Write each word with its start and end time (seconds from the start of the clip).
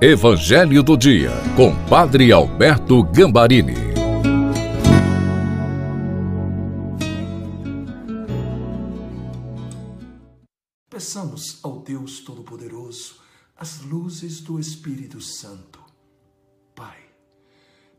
Evangelho 0.00 0.80
do 0.80 0.96
Dia, 0.96 1.32
com 1.56 1.74
Padre 1.88 2.30
Alberto 2.30 3.02
Gambarini. 3.02 3.74
Peçamos 10.88 11.58
ao 11.64 11.80
Deus 11.80 12.20
Todo-Poderoso 12.20 13.16
as 13.56 13.80
luzes 13.80 14.40
do 14.40 14.60
Espírito 14.60 15.20
Santo. 15.20 15.80
Pai, 16.76 16.98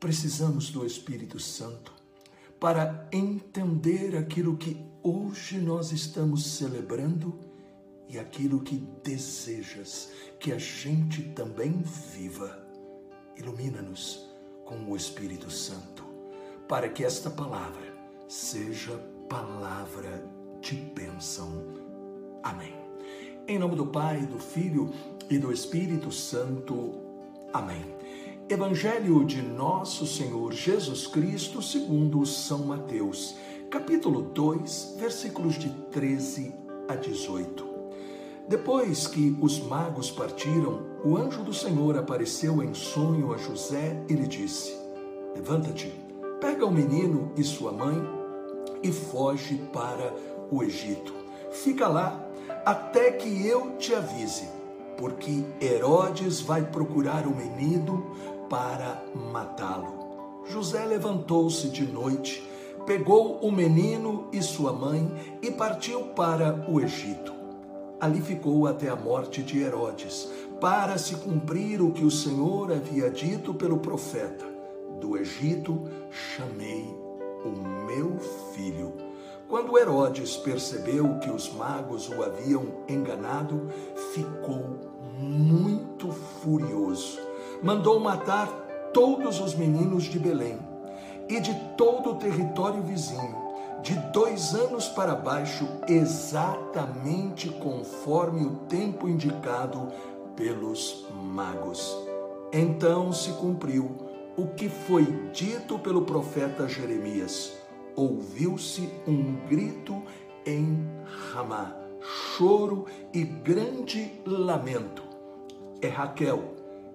precisamos 0.00 0.70
do 0.70 0.84
Espírito 0.84 1.38
Santo 1.38 1.92
para 2.58 3.08
entender 3.12 4.16
aquilo 4.16 4.56
que 4.56 4.76
hoje 5.00 5.58
nós 5.58 5.92
estamos 5.92 6.56
celebrando 6.56 7.38
e 8.08 8.18
aquilo 8.18 8.60
que 8.60 8.76
desejas 9.02 10.10
que 10.38 10.52
a 10.52 10.58
gente 10.58 11.22
também 11.30 11.82
viva. 11.82 12.66
Ilumina-nos 13.36 14.28
com 14.64 14.76
o 14.90 14.96
Espírito 14.96 15.50
Santo, 15.50 16.04
para 16.68 16.88
que 16.88 17.04
esta 17.04 17.30
palavra 17.30 17.94
seja 18.28 18.96
palavra 19.28 20.24
de 20.60 20.76
bênção. 20.76 21.64
Amém. 22.42 22.74
Em 23.46 23.58
nome 23.58 23.76
do 23.76 23.86
Pai, 23.86 24.24
do 24.26 24.38
Filho 24.38 24.92
e 25.28 25.38
do 25.38 25.52
Espírito 25.52 26.10
Santo. 26.10 26.94
Amém. 27.52 27.84
Evangelho 28.48 29.24
de 29.24 29.40
Nosso 29.40 30.06
Senhor 30.06 30.52
Jesus 30.52 31.06
Cristo, 31.06 31.62
segundo 31.62 32.24
São 32.26 32.66
Mateus, 32.66 33.36
capítulo 33.70 34.22
2, 34.22 34.96
versículos 34.98 35.58
de 35.58 35.70
13 35.90 36.54
a 36.88 36.94
18. 36.94 37.73
Depois 38.46 39.06
que 39.06 39.34
os 39.40 39.58
magos 39.58 40.10
partiram, 40.10 40.82
o 41.02 41.16
anjo 41.16 41.42
do 41.42 41.54
Senhor 41.54 41.96
apareceu 41.96 42.62
em 42.62 42.74
sonho 42.74 43.32
a 43.32 43.38
José 43.38 43.98
e 44.06 44.12
lhe 44.12 44.26
disse: 44.26 44.76
Levanta-te, 45.34 45.90
pega 46.42 46.66
o 46.66 46.70
menino 46.70 47.32
e 47.38 47.42
sua 47.42 47.72
mãe 47.72 47.96
e 48.82 48.92
foge 48.92 49.56
para 49.72 50.12
o 50.50 50.62
Egito. 50.62 51.14
Fica 51.52 51.88
lá 51.88 52.22
até 52.66 53.12
que 53.12 53.46
eu 53.46 53.78
te 53.78 53.94
avise, 53.94 54.46
porque 54.98 55.42
Herodes 55.58 56.42
vai 56.42 56.66
procurar 56.66 57.26
o 57.26 57.34
menino 57.34 58.10
para 58.50 59.02
matá-lo. 59.32 60.44
José 60.44 60.84
levantou-se 60.84 61.70
de 61.70 61.86
noite, 61.86 62.46
pegou 62.84 63.38
o 63.38 63.50
menino 63.50 64.28
e 64.30 64.42
sua 64.42 64.74
mãe 64.74 65.10
e 65.40 65.50
partiu 65.50 66.08
para 66.08 66.66
o 66.68 66.78
Egito 66.78 67.33
Ali 68.04 68.20
ficou 68.20 68.66
até 68.66 68.90
a 68.90 68.96
morte 68.96 69.42
de 69.42 69.62
Herodes, 69.62 70.28
para 70.60 70.98
se 70.98 71.14
cumprir 71.14 71.80
o 71.80 71.90
que 71.90 72.04
o 72.04 72.10
Senhor 72.10 72.70
havia 72.70 73.08
dito 73.08 73.54
pelo 73.54 73.78
profeta: 73.78 74.44
Do 75.00 75.16
Egito 75.16 75.84
chamei 76.10 76.84
o 77.46 77.86
meu 77.86 78.18
filho. 78.52 78.92
Quando 79.48 79.78
Herodes 79.78 80.36
percebeu 80.36 81.18
que 81.18 81.30
os 81.30 81.50
magos 81.54 82.10
o 82.10 82.22
haviam 82.22 82.66
enganado, 82.86 83.70
ficou 84.12 84.80
muito 85.18 86.12
furioso. 86.12 87.18
Mandou 87.62 87.98
matar 87.98 88.48
todos 88.92 89.40
os 89.40 89.54
meninos 89.54 90.04
de 90.04 90.18
Belém 90.18 90.58
e 91.26 91.40
de 91.40 91.54
todo 91.74 92.10
o 92.10 92.16
território 92.16 92.82
vizinho 92.82 93.53
de 93.82 93.94
dois 94.12 94.54
anos 94.54 94.88
para 94.88 95.14
baixo, 95.14 95.68
exatamente 95.86 97.50
conforme 97.50 98.46
o 98.46 98.56
tempo 98.68 99.08
indicado 99.08 99.88
pelos 100.36 101.06
magos. 101.12 101.96
Então 102.52 103.12
se 103.12 103.30
cumpriu 103.32 103.96
o 104.36 104.46
que 104.48 104.68
foi 104.68 105.04
dito 105.32 105.78
pelo 105.78 106.02
profeta 106.02 106.68
Jeremias. 106.68 107.52
Ouviu-se 107.96 108.88
um 109.06 109.36
grito 109.48 110.02
em 110.46 110.86
Ramá, 111.32 111.76
choro 112.00 112.86
e 113.12 113.22
grande 113.22 114.20
lamento. 114.26 115.02
É 115.80 115.88
Raquel 115.88 116.54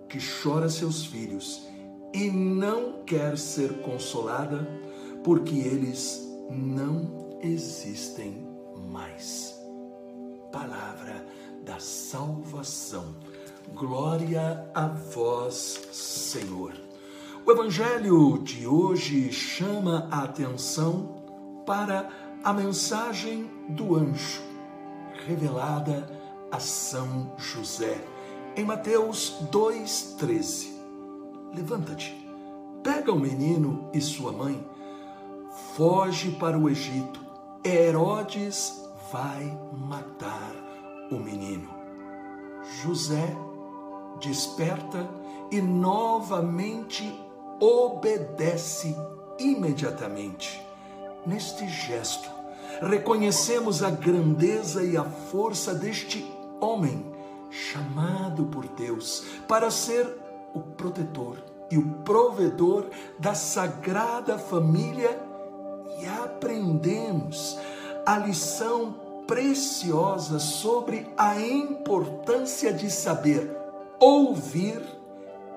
que 0.09 0.17
chora 0.19 0.69
seus 0.69 1.05
filhos 1.05 1.67
e 2.13 2.29
não 2.31 3.03
quer 3.05 3.37
ser 3.37 3.81
consolada, 3.81 4.67
porque 5.23 5.55
eles 5.55 6.28
não 6.49 7.37
existem 7.41 8.47
mais. 8.89 9.55
Palavra 10.51 11.25
da 11.63 11.79
salvação. 11.79 13.15
Glória 13.73 14.69
a 14.73 14.87
vós, 14.87 15.79
Senhor. 15.91 16.73
O 17.45 17.51
Evangelho 17.51 18.39
de 18.39 18.67
hoje 18.67 19.31
chama 19.31 20.07
a 20.11 20.23
atenção 20.23 21.63
para 21.65 22.09
a 22.43 22.51
mensagem 22.53 23.49
do 23.69 23.95
anjo 23.95 24.49
revelada 25.29 26.09
a 26.51 26.59
São 26.59 27.33
José 27.37 28.03
em 28.55 28.65
Mateus 28.65 29.37
2,13. 29.51 30.69
Levanta-te, 31.55 32.15
pega 32.83 33.11
o 33.11 33.19
menino 33.19 33.89
e 33.93 34.01
sua 34.01 34.31
mãe 34.31 34.65
foge 35.75 36.31
para 36.31 36.57
o 36.57 36.69
Egito. 36.69 37.19
Herodes 37.63 38.83
vai 39.11 39.57
matar 39.87 40.55
o 41.11 41.15
menino. 41.15 41.69
José 42.81 43.35
desperta 44.19 45.09
e 45.51 45.61
novamente 45.61 47.11
obedece 47.59 48.95
imediatamente. 49.39 50.61
Neste 51.25 51.67
gesto, 51.67 52.29
reconhecemos 52.81 53.83
a 53.83 53.89
grandeza 53.89 54.83
e 54.83 54.95
a 54.95 55.03
força 55.03 55.73
deste 55.73 56.25
homem 56.59 57.05
chamado 57.49 58.45
por 58.45 58.67
Deus 58.67 59.23
para 59.47 59.71
ser 59.71 60.07
o 60.53 60.59
protetor 60.59 61.37
e 61.71 61.77
o 61.77 61.85
provedor 62.03 62.85
da 63.17 63.33
sagrada 63.33 64.37
família 64.37 65.28
e 65.99 66.07
aprendemos 66.07 67.57
a 68.05 68.17
lição 68.17 68.95
preciosa 69.27 70.39
sobre 70.39 71.07
a 71.17 71.39
importância 71.39 72.73
de 72.73 72.89
saber 72.89 73.55
ouvir 73.99 74.81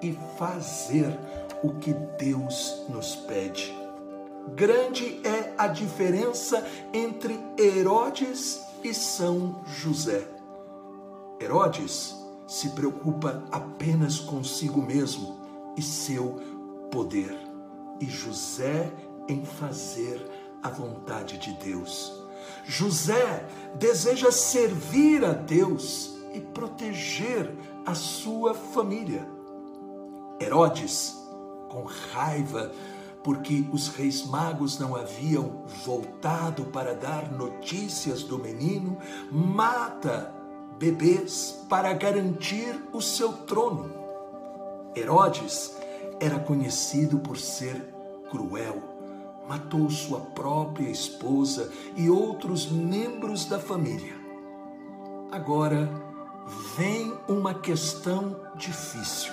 e 0.03 0.13
fazer 0.37 1.17
o 1.63 1.75
que 1.75 1.95
Deus 2.19 2.85
nos 2.89 3.15
pede. 3.15 3.73
Grande 4.55 5.21
é 5.25 5.55
a 5.57 5.69
diferença 5.69 6.67
entre 6.93 7.39
Herodes 7.57 8.61
e 8.83 8.93
São 8.93 9.63
José. 9.65 10.27
Herodes 11.41 12.17
se 12.47 12.71
preocupa 12.71 13.43
apenas 13.51 14.19
consigo 14.19 14.83
mesmo 14.83 15.41
e 15.77 15.83
seu 15.83 16.37
poder, 16.91 17.35
e 18.01 18.07
José 18.07 18.93
em 19.29 19.45
fazer 19.45 20.25
a 20.63 20.69
vontade 20.69 21.39
de 21.39 21.53
Deus. 21.55 22.23
José 22.65 23.47
deseja 23.77 24.31
servir 24.31 25.25
a 25.25 25.33
Deus 25.33 26.15
e 26.33 26.41
proteger 26.41 27.53
a 27.85 27.95
sua 27.95 28.55
família. 28.55 29.27
Herodes, 30.41 31.17
com 31.69 31.85
raiva, 32.13 32.73
porque 33.23 33.65
os 33.73 33.89
reis 33.89 34.25
magos 34.25 34.79
não 34.79 34.97
haviam 34.97 35.65
voltado 35.85 36.65
para 36.67 36.95
dar 36.95 37.31
notícias 37.31 38.23
do 38.23 38.39
menino, 38.39 38.99
mata 39.31 40.35
bebês 40.79 41.65
para 41.69 41.93
garantir 41.93 42.77
o 42.93 43.01
seu 43.01 43.33
trono. 43.33 43.93
Herodes 44.97 45.77
era 46.19 46.39
conhecido 46.39 47.19
por 47.19 47.39
ser 47.39 47.77
cruel 48.31 48.92
matou 49.49 49.91
sua 49.91 50.21
própria 50.21 50.89
esposa 50.89 51.71
e 51.97 52.09
outros 52.09 52.71
membros 52.71 53.45
da 53.45 53.59
família. 53.59 54.15
Agora 55.31 55.91
vem 56.77 57.13
uma 57.29 57.55
questão 57.55 58.37
difícil: 58.57 59.33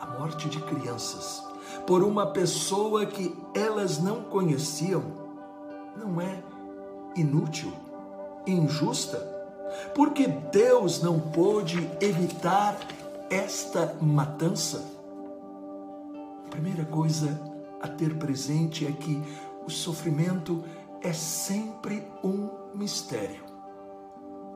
a 0.00 0.06
morte 0.18 0.48
de 0.48 0.60
crianças 0.60 1.42
por 1.86 2.02
uma 2.02 2.26
pessoa 2.26 3.06
que 3.06 3.36
elas 3.54 3.98
não 3.98 4.22
conheciam 4.22 5.02
não 5.96 6.20
é 6.20 6.42
inútil, 7.16 7.72
injusta, 8.46 9.18
porque 9.94 10.26
Deus 10.26 11.02
não 11.02 11.18
pôde 11.18 11.88
evitar 12.00 12.76
esta 13.30 13.96
matança. 14.00 14.84
A 16.46 16.50
primeira 16.50 16.84
coisa 16.84 17.57
a 17.80 17.88
ter 17.88 18.16
presente 18.18 18.86
é 18.86 18.92
que 18.92 19.22
o 19.66 19.70
sofrimento 19.70 20.64
é 21.02 21.12
sempre 21.12 22.02
um 22.22 22.48
mistério. 22.74 23.46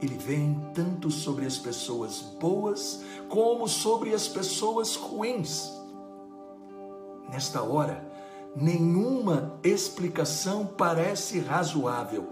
ele 0.03 0.19
vem 0.19 0.61
tanto 0.75 1.11
sobre 1.13 1.47
as 1.47 1.57
pessoas 1.57 2.21
boas 2.21 3.05
como 3.29 3.69
sobre 3.69 4.13
as 4.13 4.27
pessoas 4.27 4.97
ruins. 4.97 5.71
Nesta 7.31 7.63
hora, 7.63 8.05
nenhuma 8.55 9.59
explicação 9.63 10.67
parece 10.67 11.39
razoável. 11.39 12.27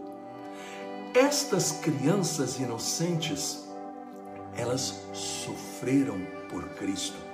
Estas 1.15 1.71
crianças 1.71 2.59
inocentes, 2.59 3.69
elas 4.57 5.01
sofreram 5.13 6.21
por 6.49 6.69
Cristo. 6.71 7.30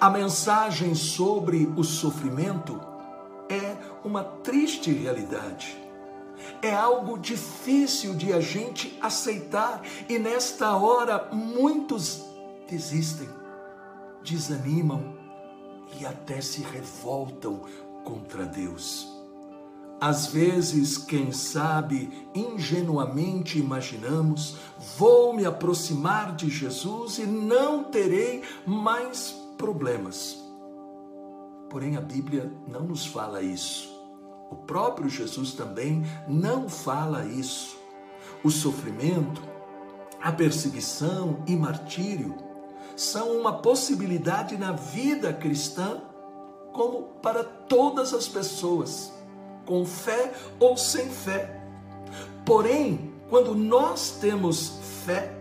A 0.00 0.10
mensagem 0.10 0.94
sobre 0.94 1.72
o 1.76 1.82
sofrimento 1.82 2.80
é 3.48 3.76
uma 4.04 4.22
triste 4.22 4.92
realidade. 4.92 5.76
É 6.62 6.74
algo 6.74 7.18
difícil 7.18 8.14
de 8.14 8.32
a 8.32 8.40
gente 8.40 8.96
aceitar 9.00 9.82
e 10.08 10.18
nesta 10.18 10.76
hora 10.76 11.28
muitos 11.32 12.24
desistem, 12.68 13.28
desanimam 14.22 15.14
e 15.98 16.04
até 16.04 16.40
se 16.40 16.62
revoltam 16.62 17.62
contra 18.04 18.44
Deus. 18.44 19.16
Às 19.98 20.26
vezes, 20.26 20.98
quem 20.98 21.32
sabe, 21.32 22.28
ingenuamente 22.34 23.58
imaginamos, 23.58 24.56
vou 24.98 25.32
me 25.32 25.46
aproximar 25.46 26.36
de 26.36 26.50
Jesus 26.50 27.18
e 27.18 27.26
não 27.26 27.84
terei 27.84 28.42
mais 28.66 29.34
problemas. 29.56 30.42
Porém, 31.68 31.96
a 31.96 32.00
Bíblia 32.00 32.52
não 32.66 32.82
nos 32.82 33.06
fala 33.06 33.42
isso. 33.42 33.94
O 34.50 34.56
próprio 34.56 35.08
Jesus 35.08 35.52
também 35.52 36.04
não 36.28 36.68
fala 36.68 37.24
isso. 37.24 37.76
O 38.44 38.50
sofrimento, 38.50 39.42
a 40.22 40.30
perseguição 40.30 41.42
e 41.46 41.56
martírio 41.56 42.36
são 42.94 43.36
uma 43.36 43.60
possibilidade 43.60 44.56
na 44.56 44.72
vida 44.72 45.32
cristã, 45.32 46.00
como 46.72 47.02
para 47.20 47.42
todas 47.42 48.14
as 48.14 48.28
pessoas 48.28 49.12
com 49.66 49.84
fé 49.84 50.32
ou 50.60 50.76
sem 50.76 51.10
fé. 51.10 51.60
Porém, 52.44 53.12
quando 53.28 53.54
nós 53.54 54.12
temos 54.20 54.78
fé, 55.04 55.36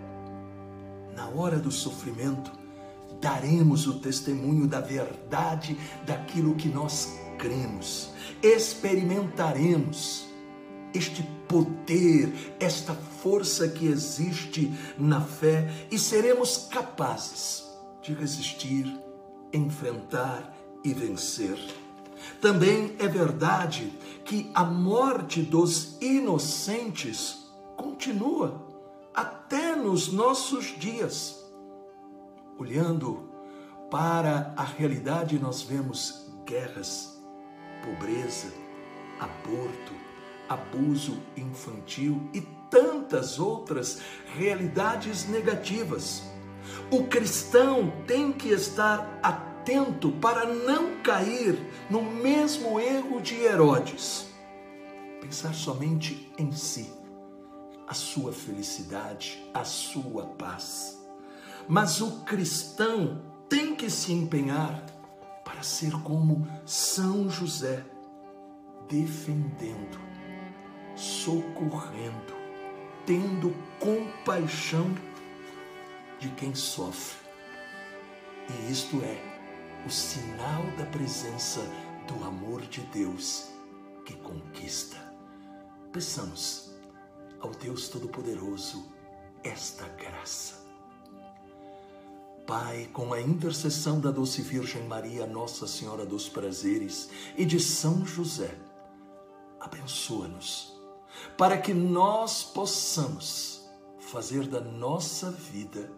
na 1.15 1.29
hora 1.29 1.57
do 1.57 1.71
sofrimento, 1.71 2.51
daremos 3.21 3.87
o 3.87 3.99
testemunho 3.99 4.67
da 4.67 4.79
verdade 4.79 5.77
daquilo 6.05 6.55
que 6.55 6.67
nós 6.67 7.17
cremos, 7.37 8.11
experimentaremos 8.41 10.25
este 10.93 11.23
poder, 11.47 12.55
esta 12.59 12.93
força 12.93 13.67
que 13.67 13.87
existe 13.87 14.71
na 14.97 15.21
fé 15.21 15.69
e 15.91 15.99
seremos 15.99 16.67
capazes 16.71 17.65
de 18.01 18.13
resistir, 18.13 18.85
enfrentar 19.51 20.55
e 20.83 20.93
vencer. 20.93 21.57
Também 22.41 22.95
é 22.99 23.07
verdade 23.07 23.91
que 24.23 24.49
a 24.53 24.63
morte 24.63 25.41
dos 25.41 25.97
inocentes 26.01 27.45
continua 27.75 28.63
até 29.13 29.75
nos 29.75 30.11
nossos 30.11 30.77
dias. 30.77 31.44
Olhando 32.57 33.29
para 33.91 34.53
a 34.55 34.63
realidade, 34.63 35.37
nós 35.37 35.61
vemos 35.61 36.31
guerras, 36.45 37.21
pobreza, 37.83 38.47
aborto, 39.19 39.93
abuso 40.47 41.17
infantil 41.35 42.29
e 42.33 42.41
tantas 42.69 43.39
outras 43.39 44.01
realidades 44.37 45.27
negativas. 45.27 46.23
O 46.89 47.03
cristão 47.03 47.91
tem 48.07 48.31
que 48.31 48.49
estar 48.49 49.19
atento 49.21 50.11
para 50.13 50.45
não 50.45 51.01
cair 51.01 51.57
no 51.89 52.01
mesmo 52.01 52.79
erro 52.79 53.21
de 53.21 53.35
Herodes. 53.35 54.27
Pensar 55.19 55.53
somente 55.53 56.31
em 56.37 56.51
si, 56.51 56.89
a 57.87 57.93
sua 57.93 58.31
felicidade, 58.31 59.43
a 59.53 59.63
sua 59.63 60.25
paz. 60.25 61.04
Mas 61.67 61.99
o 61.99 62.23
cristão 62.23 63.21
tem 63.49 63.75
que 63.75 63.89
se 63.89 64.13
empenhar 64.13 64.85
para 65.43 65.63
ser 65.63 65.91
como 66.03 66.47
São 66.65 67.29
José, 67.29 67.83
defendendo, 68.87 69.99
socorrendo, 70.95 72.33
tendo 73.05 73.55
compaixão 73.79 74.93
de 76.19 76.29
quem 76.29 76.53
sofre. 76.53 77.25
E 78.49 78.71
isto 78.71 79.01
é 79.01 79.17
o 79.85 79.89
sinal 79.89 80.63
da 80.77 80.85
presença 80.85 81.61
do 82.07 82.23
amor 82.23 82.61
de 82.61 82.81
Deus 82.81 83.49
que 84.05 84.15
conquista. 84.17 84.97
Peçamos 85.91 86.75
ao 87.39 87.51
Deus 87.51 87.87
Todo-Poderoso 87.89 88.85
esta 89.43 89.87
graça. 89.89 90.64
Pai, 92.45 92.89
com 92.93 93.13
a 93.13 93.21
intercessão 93.21 93.99
da 93.99 94.11
doce 94.11 94.41
Virgem 94.41 94.83
Maria, 94.87 95.25
Nossa 95.25 95.67
Senhora 95.67 96.05
dos 96.05 96.29
Prazeres 96.29 97.09
e 97.37 97.45
de 97.45 97.59
São 97.59 98.05
José, 98.05 98.55
abençoa-nos 99.59 100.73
para 101.37 101.57
que 101.57 101.73
nós 101.73 102.43
possamos 102.43 103.67
fazer 103.99 104.47
da 104.47 104.61
nossa 104.61 105.31
vida 105.31 105.91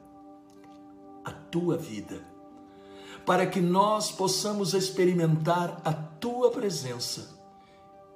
a 1.25 1.31
tua 1.31 1.75
vida 1.75 2.37
para 3.27 3.45
que 3.45 3.59
nós 3.59 4.09
possamos 4.09 4.73
experimentar 4.73 5.81
a 5.83 5.91
tua 5.91 6.49
presença 6.49 7.37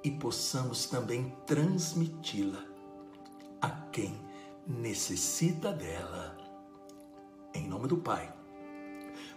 e 0.02 0.10
possamos 0.10 0.86
também 0.86 1.36
transmiti-la 1.46 2.64
a 3.60 3.68
quem 3.92 4.18
necessita 4.66 5.70
dela. 5.70 6.31
Em 7.54 7.66
nome 7.66 7.86
do 7.86 7.96
Pai, 7.96 8.32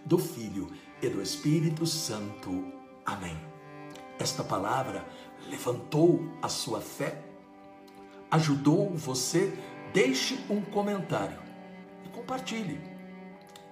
do 0.06 0.18
Filho 0.18 0.72
e 1.02 1.10
do 1.10 1.22
Espírito 1.22 1.86
Santo. 1.86 2.72
Amém. 3.06 3.38
Esta 4.18 4.44
palavra 4.44 5.06
levantou 5.50 6.22
a 6.42 6.48
sua 6.48 6.80
fé? 6.80 7.24
Ajudou 8.32 8.90
você? 8.92 9.54
Deixe 9.94 10.38
um 10.50 10.62
comentário 10.62 11.40
e 12.06 12.10
compartilhe. 12.10 12.80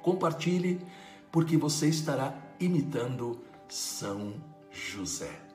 Compartilhe 0.01 0.85
porque 1.31 1.57
você 1.57 1.87
estará 1.87 2.37
imitando 2.59 3.41
São 3.67 4.33
José. 4.69 5.52